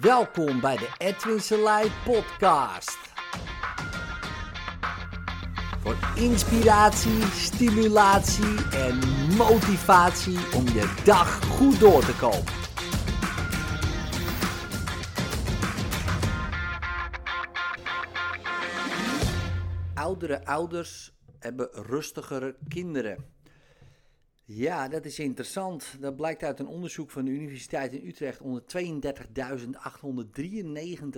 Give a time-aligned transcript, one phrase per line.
[0.00, 2.98] Welkom bij de Edwin Selei podcast.
[5.80, 8.98] Voor inspiratie, stimulatie en
[9.36, 12.52] motivatie om je dag goed door te komen.
[19.94, 23.24] Oudere ouders hebben rustigere kinderen.
[24.46, 25.96] Ja, dat is interessant.
[26.00, 28.66] Dat blijkt uit een onderzoek van de Universiteit in Utrecht onder 32.893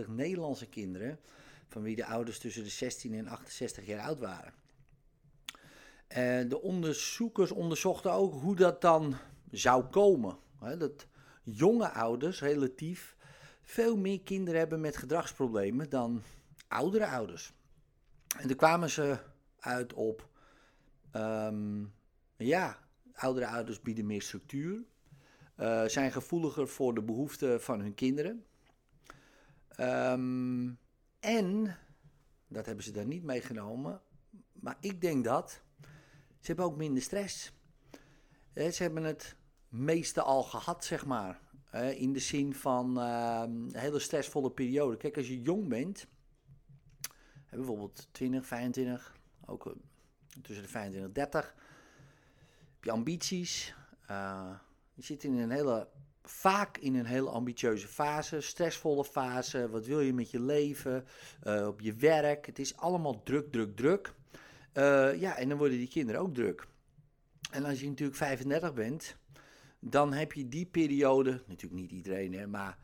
[0.09, 1.19] Nederlandse kinderen,
[1.69, 4.53] van wie de ouders tussen de 16 en 68 jaar oud waren.
[6.09, 9.15] En de onderzoekers onderzochten ook hoe dat dan
[9.51, 10.39] zou komen.
[10.79, 11.07] dat
[11.43, 13.17] jonge ouders relatief
[13.63, 16.23] veel meer kinderen hebben met gedragsproblemen dan
[16.69, 17.53] oudere ouders.
[18.39, 19.19] En toen kwamen ze
[19.59, 20.29] uit op,
[21.11, 21.85] ehm,
[22.37, 22.85] ja,
[23.17, 24.85] oudere ouders bieden meer structuur,
[25.57, 28.45] uh, zijn gevoeliger voor de behoeften van hun kinderen.
[29.69, 30.71] Ehm,
[31.21, 31.77] en,
[32.49, 34.01] dat hebben ze daar niet meegenomen,
[34.53, 35.63] maar ik denk dat
[36.41, 37.53] ze hebben ook minder stress.
[38.55, 39.37] ze hebben het
[39.69, 41.45] meeste al gehad, zeg maar.
[41.97, 44.97] in de zin van een hele stressvolle periode.
[44.97, 46.07] Kijk, als je jong bent,
[47.57, 49.73] bijvoorbeeld 20, 25, ook eh,
[50.43, 51.65] tussen de 25 en 30, heb
[52.87, 53.75] je ambities.
[54.11, 54.51] Uh,
[54.95, 55.89] je zit in een hele,
[56.23, 59.71] vaak in een hele ambitieuze fase, stressvolle fase.
[59.71, 61.05] Wat wil je met je leven,
[61.45, 62.47] uh, op je werk?
[62.47, 64.15] Het is allemaal druk, druk, druk.
[64.75, 66.67] Uh, ja, en dan worden die kinderen ook druk.
[67.51, 69.17] En als je natuurlijk 35 bent,
[69.81, 72.79] dan heb je die periode, natuurlijk niet iedereen, hè, maar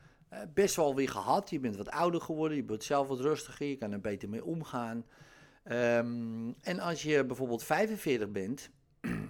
[0.54, 1.50] best wel weer gehad.
[1.50, 4.44] Je bent wat ouder geworden, je bent zelf wat rustiger, je kan er beter mee
[4.44, 5.04] omgaan.
[5.64, 8.70] Um, en als je bijvoorbeeld 45 bent,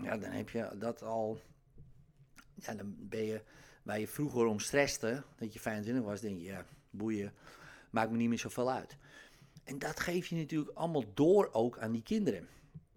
[0.02, 1.40] ja, dan heb je dat al.
[2.54, 3.42] Ja, dan ben je
[3.82, 7.32] waar je vroeger om stresste, dat je 25 was, denk je, ja, boeien,
[7.90, 8.96] maakt me niet meer zoveel uit.
[9.64, 12.48] En dat geef je natuurlijk allemaal door ook aan die kinderen.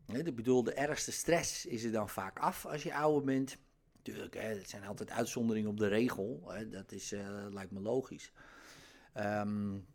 [0.06, 3.58] Ik bedoel, de ergste stress is er dan vaak af als je ouder bent.
[4.02, 6.52] Tuurlijk, hè, het zijn altijd uitzonderingen op de regel.
[6.70, 8.32] Dat is, uh, lijkt me logisch.
[9.18, 9.86] Um,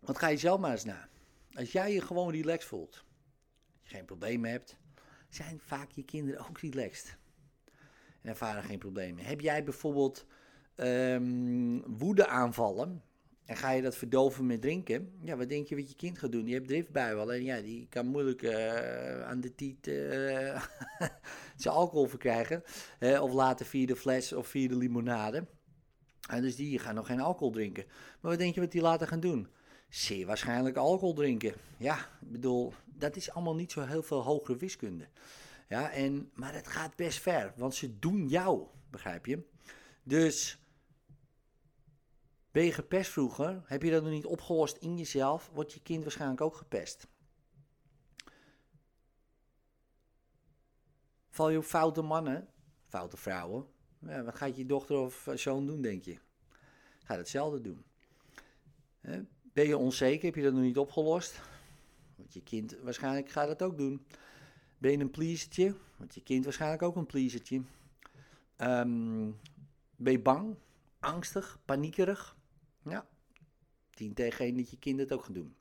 [0.00, 1.08] wat ga je zelf maar eens na?
[1.54, 3.04] Als jij je gewoon relaxed voelt,
[3.80, 4.76] je geen problemen hebt,
[5.34, 7.16] zijn vaak je kinderen ook relaxed.
[8.22, 9.24] En ervaren geen problemen.
[9.24, 10.26] Heb jij bijvoorbeeld
[10.76, 13.02] um, woedeaanvallen
[13.44, 15.12] en ga je dat verdoven met drinken?
[15.20, 16.44] Ja, wat denk je wat je kind gaat doen?
[16.44, 20.62] Die heeft driftbuien en ja, die kan moeilijk uh, aan de tiet uh,
[21.56, 22.62] zijn alcohol verkrijgen.
[23.20, 25.46] Of later via de fles of via de limonade.
[26.28, 27.84] En dus die gaan nog geen alcohol drinken.
[28.20, 29.48] Maar wat denk je wat die later gaan doen?
[29.92, 31.54] Zeer waarschijnlijk alcohol drinken.
[31.76, 35.08] Ja, ik bedoel, dat is allemaal niet zo heel veel hogere wiskunde.
[35.68, 39.46] Ja, en, maar het gaat best ver, want ze doen jou, begrijp je?
[40.02, 40.58] Dus
[42.50, 43.62] ben je gepest vroeger?
[43.64, 45.50] Heb je dat nog niet opgelost in jezelf?
[45.52, 47.06] Wordt je kind waarschijnlijk ook gepest.
[51.28, 52.48] Val je op foute mannen,
[52.88, 53.66] foute vrouwen?
[53.98, 56.18] Ja, wat gaat je dochter of zoon doen, denk je?
[57.04, 57.84] Gaat hetzelfde doen.
[59.52, 60.24] Ben je onzeker?
[60.24, 61.40] Heb je dat nog niet opgelost?
[62.16, 64.06] Want je kind waarschijnlijk gaat het ook doen.
[64.78, 65.74] Ben je een pleasertje?
[65.96, 67.62] Want je kind waarschijnlijk ook een pleasertje.
[68.56, 69.40] Um,
[69.96, 70.56] ben je bang?
[71.00, 71.58] Angstig?
[71.64, 72.36] Paniekerig?
[72.84, 73.06] Ja,
[73.90, 75.54] 10 tegen 1 dat je kind het ook gaan doen.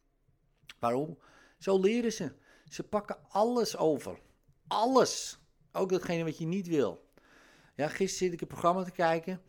[0.79, 1.17] Waarom?
[1.57, 2.31] Zo leren ze.
[2.69, 4.19] Ze pakken alles over.
[4.67, 5.39] Alles.
[5.71, 7.09] Ook datgene wat je niet wil.
[7.75, 9.41] Ja, gisteren zit ik een programma te kijken.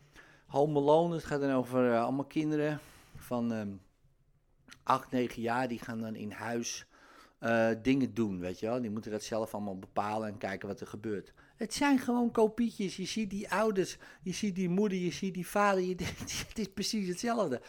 [0.45, 1.15] Home Alone.
[1.15, 2.79] Het gaat dan over uh, allemaal kinderen
[3.15, 3.81] van um,
[4.83, 5.67] 8, 9 jaar.
[5.67, 6.85] Die gaan dan in huis
[7.39, 8.81] uh, dingen doen, weet je wel.
[8.81, 11.33] Die moeten dat zelf allemaal bepalen en kijken wat er gebeurt.
[11.55, 12.95] Het zijn gewoon kopietjes.
[12.95, 15.83] Je ziet die ouders, je ziet die moeder, je ziet die vader.
[15.83, 15.95] Je
[16.49, 17.61] het is precies hetzelfde.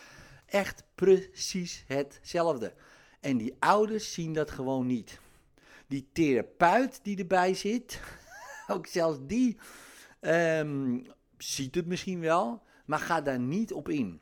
[0.47, 2.75] Echt precies hetzelfde.
[3.21, 5.21] En die ouders zien dat gewoon niet.
[5.87, 8.01] Die therapeut die erbij zit,
[8.67, 9.57] ook zelfs die
[10.21, 11.07] um,
[11.39, 14.21] ziet het misschien wel, maar gaat daar niet op in.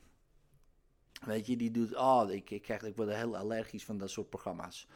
[1.24, 4.28] Weet je, die doet, oh, ik, ik, krijg, ik word heel allergisch van dat soort
[4.28, 4.86] programma's.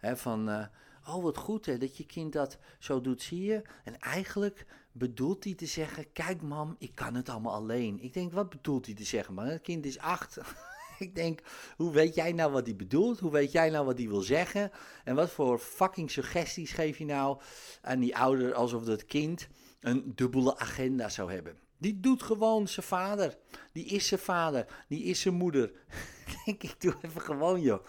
[0.00, 0.66] Van, uh,
[1.08, 3.62] oh wat goed hè, dat je kind dat zo doet, zie je.
[3.84, 8.02] En eigenlijk bedoelt hij te zeggen, kijk mam, ik kan het allemaal alleen.
[8.02, 9.46] Ik denk, wat bedoelt hij te zeggen man?
[9.46, 10.38] Het kind is acht.
[11.08, 11.40] ik denk,
[11.76, 13.18] hoe weet jij nou wat hij bedoelt?
[13.18, 14.70] Hoe weet jij nou wat hij wil zeggen?
[15.04, 17.40] En wat voor fucking suggesties geef je nou
[17.82, 19.48] aan die ouder alsof dat kind
[19.80, 21.56] een dubbele agenda zou hebben?
[21.78, 23.38] Die doet gewoon zijn vader.
[23.72, 24.66] Die is zijn vader.
[24.88, 25.72] Die is zijn moeder.
[26.44, 27.86] denk ik, doe even gewoon joh.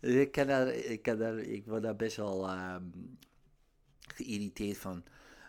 [0.00, 3.18] Ik, kan daar, ik, kan daar, ik word daar best wel um,
[4.14, 5.04] geïrriteerd van,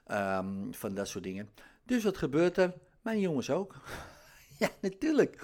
[0.08, 1.50] um, van dat soort dingen.
[1.86, 2.74] Dus wat gebeurt er?
[3.02, 3.76] Mijn jongens ook.
[4.60, 5.44] ja, natuurlijk.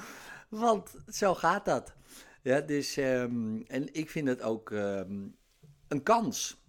[0.53, 1.93] Want zo gaat dat.
[2.41, 5.27] Ja, dus, ehm, en ik vind het ook ehm,
[5.87, 6.63] een kans.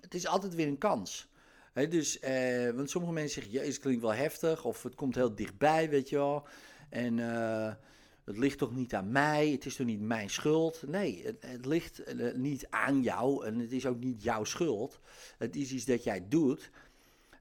[0.00, 1.28] Het is altijd weer een kans.
[1.72, 5.90] dus, eh, want sommige mensen zeggen, het klinkt wel heftig, of het komt heel dichtbij,
[5.90, 6.46] weet je wel.
[6.88, 7.72] En uh,
[8.24, 10.82] het ligt toch niet aan mij, het is toch niet mijn schuld.
[10.86, 15.00] Nee, het, het ligt uh, niet aan jou en het is ook niet jouw schuld.
[15.38, 16.70] Het is iets dat jij doet.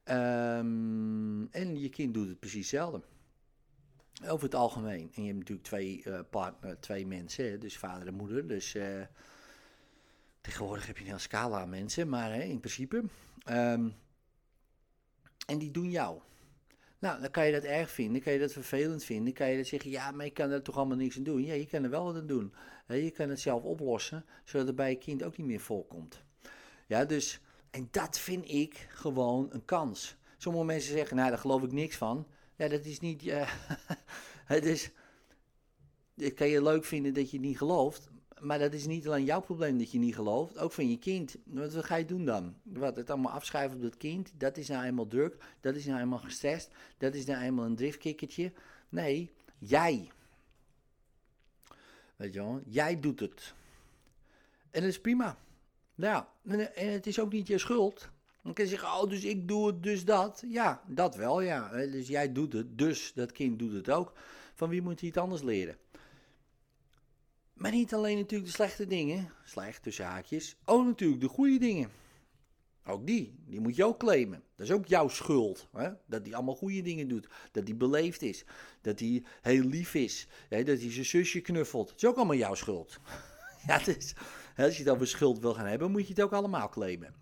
[0.06, 3.02] Um, en je kind doet het precies hetzelfde.
[4.28, 5.12] Over het algemeen.
[5.14, 8.48] En je hebt natuurlijk twee, uh, partner, twee mensen, dus vader en moeder.
[8.48, 9.02] Dus uh,
[10.42, 13.04] tegenwoordig heb je een hele scala aan mensen, maar hè, in principe.
[13.50, 13.96] Um,
[15.46, 16.20] en die doen jou.
[17.00, 19.68] Nou, dan kan je dat erg vinden, kan je dat vervelend vinden, kan je dat
[19.68, 21.44] zeggen, ja, maar ik kan er toch allemaal niks aan doen.
[21.44, 22.54] Ja, je kan er wel wat aan doen.
[22.88, 26.24] Je kan het zelf oplossen, zodat het bij je kind ook niet meer voorkomt.
[26.88, 27.40] Ja, dus,
[27.70, 30.18] en dat vind ik gewoon een kans.
[30.38, 32.28] Sommige mensen zeggen, nou, daar geloof ik niks van.
[32.56, 33.42] Ja, dat is niet, uh,
[34.56, 34.90] het is,
[36.16, 38.10] het kan je leuk vinden dat je het niet gelooft,
[38.40, 41.36] maar dat is niet alleen jouw probleem dat je niet gelooft, ook van je kind.
[41.46, 42.56] Wat, ga je doen dan?
[42.64, 46.00] Wat, het allemaal afschrijven op dat kind, dat is nou eenmaal druk, dat is nou
[46.00, 48.52] eenmaal gestrest, dat is nou eenmaal een driftkikkertje.
[48.90, 50.12] Nee, jij.
[52.16, 53.54] Weet je wel, jij doet het.
[54.72, 55.38] En dat is prima.
[55.96, 58.10] Nou, en het is ook niet je schuld.
[58.44, 60.44] Dan kan je zeggen, oh, dus ik doe het, dus dat.
[60.48, 61.70] Ja, dat wel, ja.
[61.70, 64.14] Dus jij doet het, dus dat kind doet het ook.
[64.54, 65.78] Van wie moet hij het anders leren?
[67.54, 71.90] Maar niet alleen natuurlijk de slechte dingen, slecht tussen haakjes, ook natuurlijk de goede dingen.
[72.86, 74.44] Ook die, die moet je ook claimen.
[74.56, 75.68] Dat is ook jouw schuld.
[75.72, 75.90] Hè?
[76.06, 77.28] Dat hij allemaal goede dingen doet.
[77.52, 78.46] Dat hij beleefd is.
[78.82, 80.28] Dat hij heel lief is.
[80.50, 80.64] Hè?
[80.64, 81.88] Dat hij zijn zusje knuffelt.
[81.88, 83.00] Dat is ook allemaal jouw schuld.
[83.68, 84.14] ja, dus,
[84.58, 87.16] als je het over schuld wil gaan hebben, moet je het ook allemaal claimen.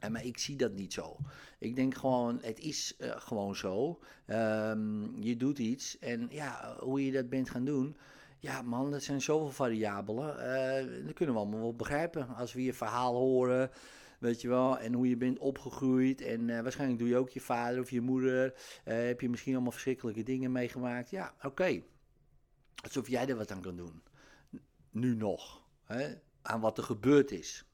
[0.00, 1.16] En, maar ik zie dat niet zo.
[1.58, 4.00] Ik denk gewoon, het is uh, gewoon zo.
[4.26, 7.96] Um, je doet iets en ja, hoe je dat bent gaan doen,
[8.38, 10.36] ja, man, dat zijn zoveel variabelen.
[10.36, 12.28] Uh, dat kunnen we allemaal wel begrijpen.
[12.28, 13.70] Als we je verhaal horen,
[14.18, 16.20] weet je wel, en hoe je bent opgegroeid.
[16.20, 18.54] En waarschijnlijk doe je ook je vader of je moeder.
[18.84, 21.10] Heb je misschien allemaal verschrikkelijke dingen meegemaakt.
[21.10, 21.82] Ja, oké.
[22.82, 24.02] Alsof jij er wat aan kan doen.
[24.90, 25.62] Nu nog.
[25.84, 26.14] Hè?
[26.42, 27.64] Aan wat er gebeurd is.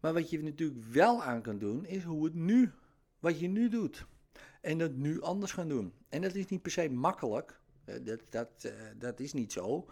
[0.00, 2.72] Maar wat je natuurlijk wel aan kan doen, is hoe het nu,
[3.18, 4.06] wat je nu doet.
[4.60, 5.92] En dat nu anders gaan doen.
[6.08, 7.60] En dat is niet per se makkelijk.
[7.84, 9.88] Eh, dat, dat, uh, dat is niet zo.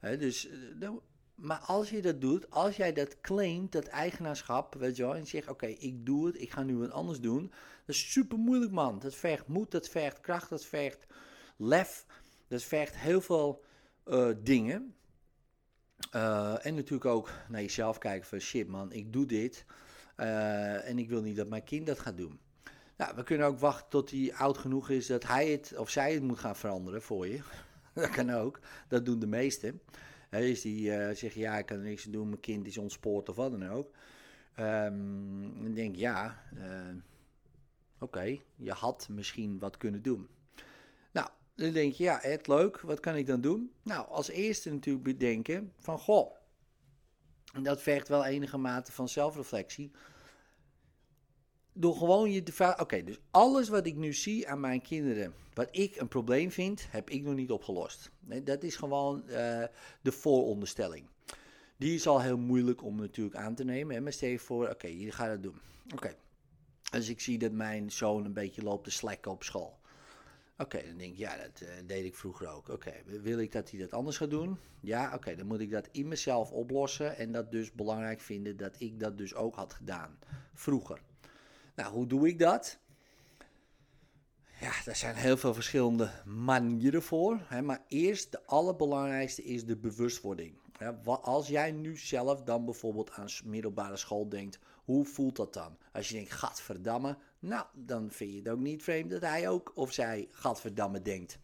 [0.00, 0.48] dus,
[0.80, 0.90] uh,
[1.34, 5.26] maar als je dat doet, als jij dat claimt, dat eigenaarschap, weet je wel, en
[5.26, 7.50] zegt: Oké, ik doe het, ik ga nu wat anders doen.
[7.86, 8.98] Dat is super moeilijk, man.
[8.98, 11.06] Dat vergt moed, dat vergt kracht, dat vergt
[11.56, 12.06] lef,
[12.48, 13.64] dat vergt heel veel
[14.42, 14.94] dingen.
[16.10, 19.64] En natuurlijk ook naar jezelf kijken: van shit, man, ik doe dit.
[20.84, 22.40] en ik wil niet dat mijn kind dat gaat doen.
[22.96, 26.12] Nou, we kunnen ook wachten tot hij oud genoeg is dat hij het of zij
[26.12, 27.40] het moet gaan veranderen voor je.
[27.94, 28.60] dat kan ook.
[28.88, 29.80] Dat doen de meesten.
[30.30, 33.28] Is die uh, zeggen, ja, ik kan er niks aan doen, mijn kind is ontspoord
[33.28, 33.90] of wat dan ook.
[34.58, 36.42] Um, dan denk ik, ja,
[37.98, 40.28] oké, je had misschien wat kunnen doen.
[41.60, 43.72] Dan denk je, ja, het leuk, wat kan ik dan doen?
[43.82, 46.36] Nou, als eerste natuurlijk bedenken van, goh,
[47.62, 49.90] dat vergt wel enige mate van zelfreflectie
[51.72, 52.80] door gewoon je te vragen.
[52.80, 56.86] Oké, dus alles wat ik nu zie aan mijn kinderen, wat ik een probleem vind,
[56.90, 58.10] heb ik nog niet opgelost.
[58.44, 59.64] Dat is gewoon uh,
[60.02, 61.06] de vooronderstelling.
[61.76, 63.94] Die is al heel moeilijk om natuurlijk aan te nemen.
[63.94, 64.00] Hè?
[64.00, 65.60] Maar stel je voor, oké, okay, je gaat het doen.
[65.84, 66.16] Oké, okay.
[66.90, 69.79] dus ik zie dat mijn zoon een beetje loopt te slekken op school.
[70.60, 72.68] Oké, dan denk ik, ja, dat uh, deed ik vroeger ook.
[72.68, 74.58] Oké, wil ik dat hij dat anders gaat doen?
[74.80, 77.16] Ja, oké, dan moet ik dat in mezelf oplossen.
[77.16, 80.18] En dat dus belangrijk vinden dat ik dat dus ook had gedaan.
[80.54, 81.02] Vroeger.
[81.74, 82.78] Nou, hoe doe ik dat?
[84.60, 87.40] Ja, er zijn heel veel verschillende manieren voor.
[87.44, 90.54] Hè, maar eerst, de allerbelangrijkste is de bewustwording.
[91.04, 95.78] Als jij nu zelf dan bijvoorbeeld aan middelbare school denkt, hoe voelt dat dan?
[95.92, 99.72] Als je denkt, gadverdamme, nou, dan vind je het ook niet vreemd dat hij ook
[99.74, 101.38] of zij gadverdamme denkt.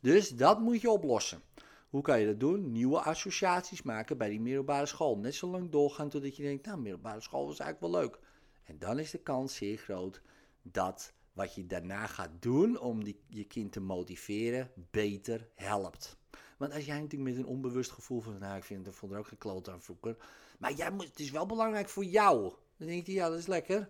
[0.00, 1.42] Dus dat moet je oplossen.
[1.88, 2.72] Hoe kan je dat doen?
[2.72, 5.18] Nieuwe associaties maken bij die middelbare school.
[5.18, 8.18] Net zo lang doorgaan totdat je denkt, nou, middelbare school was eigenlijk wel leuk.
[8.64, 10.22] En dan is de kans zeer groot
[10.62, 16.18] dat wat je daarna gaat doen om die, je kind te motiveren, beter helpt.
[16.56, 19.18] Want als jij natuurlijk met een onbewust gevoel van, nou, ik vind het vond er
[19.18, 20.16] ook geen kloot aan vroeger.
[20.58, 22.52] Maar jij moet, het is wel belangrijk voor jou.
[22.76, 23.88] Dan denk je, ja, dat is lekker.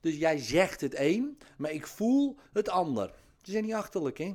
[0.00, 3.14] Dus jij zegt het een, maar ik voel het ander.
[3.42, 4.34] Ze zijn niet achterlijk, hè?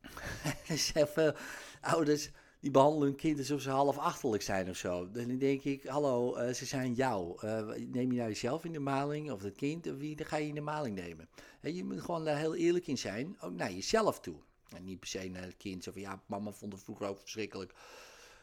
[0.68, 1.34] er zijn
[1.80, 2.30] ouders
[2.60, 5.10] die behandelen hun kind alsof ze half achterlijk zijn of zo.
[5.10, 7.46] Dan denk ik, hallo, uh, ze zijn jou.
[7.46, 10.48] Uh, neem je nou jezelf in de maling of het kind, of wie ga je
[10.48, 11.28] in de maling nemen?
[11.60, 14.36] En je moet gewoon daar heel eerlijk in zijn, ook naar jezelf toe.
[14.76, 15.84] En niet per se naar het kind.
[15.84, 17.72] Zo van ja, mama vond het vroeger ook verschrikkelijk.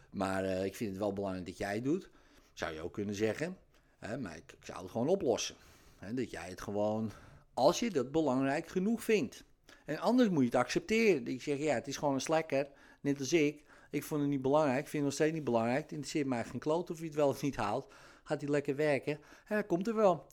[0.10, 2.10] Maar eh, ik vind het wel belangrijk dat jij het doet.
[2.53, 3.58] Zou je ook kunnen zeggen.
[4.00, 5.55] Hè, maar ik, zou het gewoon oplossen.
[5.96, 7.12] Hè, dat jij het gewoon,
[7.53, 9.44] als je dat belangrijk genoeg vindt.
[9.86, 11.27] En anders moet je het accepteren.
[11.27, 12.67] Ik zeg ja, het is gewoon een slekker.
[13.01, 13.63] Net als ik.
[13.89, 14.79] Ik vond het niet belangrijk.
[14.79, 15.82] Ik vind het nog steeds niet belangrijk.
[15.82, 17.94] Het interesseert mij geen kloot of je het wel of niet haalt.
[18.24, 19.20] Gaat hij lekker werken.
[19.48, 20.25] En komt er wel.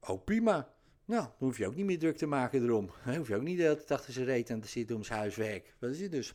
[0.00, 0.68] Oh, prima.
[1.10, 2.90] Nou, dan hoef je ook niet meer druk te maken erom.
[3.04, 5.74] Dan hoef je ook niet de hele zijn reet aan te zitten om zijn huiswerk.
[5.78, 6.34] Dat is het dus.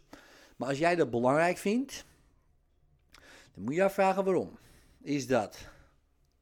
[0.56, 2.06] Maar als jij dat belangrijk vindt,
[3.54, 4.58] dan moet je afvragen waarom.
[5.02, 5.68] Is dat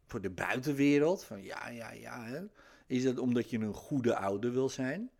[0.05, 1.23] voor de buitenwereld?
[1.23, 2.25] Van ja, ja, ja.
[2.25, 2.41] Hè?
[2.87, 5.11] Is dat omdat je een goede ouder wil zijn?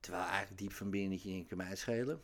[0.00, 2.20] Terwijl eigenlijk diep van binnen je in kan mij schelen.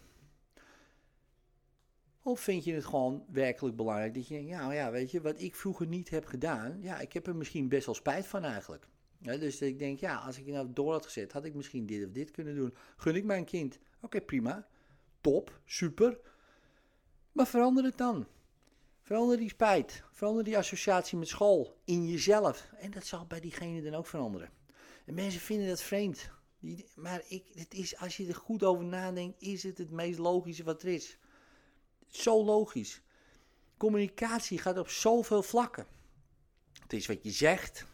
[2.22, 5.40] Of vind je het gewoon werkelijk belangrijk dat je denkt, ja, ja, weet je, wat
[5.40, 8.86] ik vroeger niet heb gedaan, ja, ik heb er misschien best wel spijt van eigenlijk.
[9.18, 12.12] Dus ik denk, ja, als ik nou door had gezet, had ik misschien dit of
[12.12, 12.74] dit kunnen doen.
[12.96, 13.78] Gun ik mijn kind.
[14.00, 14.66] Oké, prima.
[15.20, 16.20] Top, super.
[17.32, 18.26] Maar verander het dan.
[19.02, 20.02] Verander die spijt.
[20.12, 22.70] Verander die associatie met school in jezelf.
[22.78, 24.50] En dat zal bij diegene dan ook veranderen.
[25.04, 26.30] En mensen vinden dat vreemd.
[26.94, 30.64] Maar ik, het is, als je er goed over nadenkt, is het het meest logische
[30.64, 31.18] wat er is.
[32.06, 33.02] Zo logisch.
[33.76, 35.86] Communicatie gaat op zoveel vlakken.
[36.82, 37.86] Het is wat je zegt.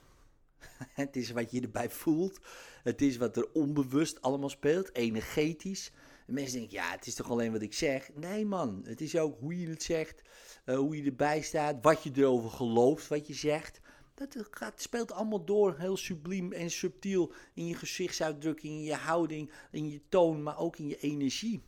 [1.03, 2.39] Het is wat je erbij voelt.
[2.83, 5.93] Het is wat er onbewust allemaal speelt, energetisch.
[6.27, 8.11] En mensen denken, ja, het is toch alleen wat ik zeg?
[8.15, 8.83] Nee, man.
[8.85, 10.23] Het is ook hoe je het zegt,
[10.65, 13.81] uh, hoe je erbij staat, wat je erover gelooft, wat je zegt.
[14.15, 19.51] Dat gaat, speelt allemaal door, heel subliem en subtiel in je gezichtsuitdrukking, in je houding,
[19.71, 21.63] in je toon, maar ook in je energie.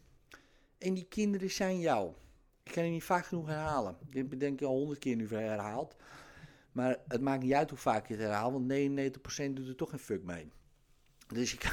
[0.79, 2.12] En die kinderen zijn jou.
[2.62, 3.97] Ik kan het niet vaak genoeg herhalen.
[4.09, 5.97] Ik heb het denk ik al honderd keer nu herhaald.
[6.76, 8.73] Maar het maakt niet uit hoe vaak je het herhaalt, want
[9.50, 10.52] 99% doet er toch geen fuck mee.
[11.26, 11.71] Dus je kan,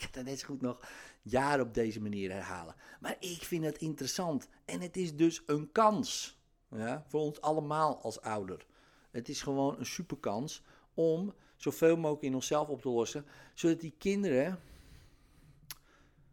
[0.00, 0.88] kan dat net zo goed nog
[1.22, 2.74] jaren op deze manier herhalen.
[3.00, 4.48] Maar ik vind het interessant.
[4.64, 6.40] En het is dus een kans.
[6.70, 8.66] Ja, voor ons allemaal als ouder.
[9.10, 10.62] Het is gewoon een superkans
[10.94, 13.24] om zoveel mogelijk in onszelf op te lossen.
[13.54, 14.60] Zodat die kinderen.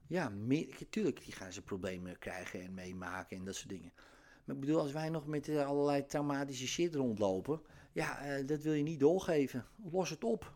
[0.08, 3.94] Ja, natuurlijk, die gaan ze problemen krijgen en meemaken en dat soort dingen.
[4.44, 7.62] Maar ik bedoel, als wij nog met uh, allerlei traumatische shit rondlopen.
[7.96, 9.66] Ja, uh, dat wil je niet doorgeven.
[9.92, 10.54] Los het op.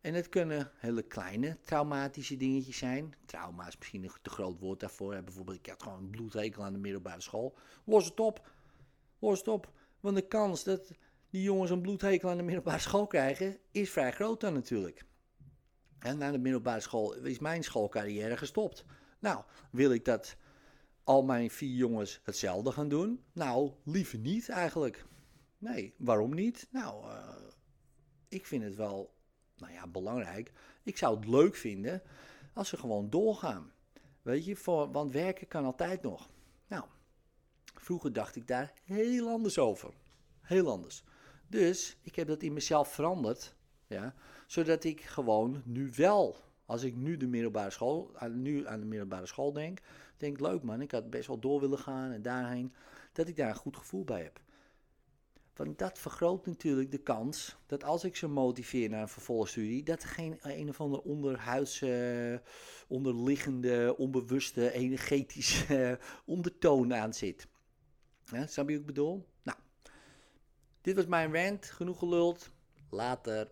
[0.00, 3.14] En het kunnen hele kleine traumatische dingetjes zijn.
[3.24, 5.22] Trauma is misschien een te groot woord daarvoor.
[5.22, 7.56] Bijvoorbeeld, ik had gewoon een bloedhekel aan de middelbare school.
[7.84, 8.50] Los het op.
[9.18, 9.72] Los het op.
[10.00, 10.90] Want de kans dat
[11.30, 15.04] die jongens een bloedhekel aan de middelbare school krijgen, is vrij groot dan natuurlijk.
[15.98, 18.84] En na de middelbare school is mijn schoolcarrière gestopt.
[19.18, 20.36] Nou, wil ik dat
[21.04, 23.24] al mijn vier jongens hetzelfde gaan doen?
[23.32, 25.08] Nou, liever niet eigenlijk.
[25.60, 26.68] Nee, waarom niet?
[26.70, 27.28] Nou, uh,
[28.28, 29.14] ik vind het wel,
[29.56, 30.52] nou ja, belangrijk.
[30.82, 32.02] Ik zou het leuk vinden
[32.52, 33.72] als ze gewoon doorgaan.
[34.22, 36.30] Weet je, voor, want werken kan altijd nog.
[36.66, 36.84] Nou,
[37.74, 39.94] vroeger dacht ik daar heel anders over.
[40.40, 41.04] Heel anders.
[41.46, 43.54] Dus ik heb dat in mezelf veranderd.
[43.86, 44.14] Ja,
[44.46, 49.26] zodat ik gewoon nu wel, als ik nu de middelbare school, nu aan de middelbare
[49.26, 49.80] school denk,
[50.16, 52.74] denk leuk man, ik had best wel door willen gaan en daarheen,
[53.12, 54.40] dat ik daar een goed gevoel bij heb.
[55.54, 60.02] Want dat vergroot natuurlijk de kans dat als ik ze motiveer naar een vervolgstudie, dat
[60.02, 62.42] er geen een of andere onderhuidse,
[62.88, 67.46] onderliggende, onbewuste, energetische ondertoon aan zit.
[68.24, 69.26] Ja, snap je wat ik bedoel?
[69.42, 69.58] Nou,
[70.80, 71.66] dit was mijn rant.
[71.66, 72.50] Genoeg geluld.
[72.90, 73.48] Later.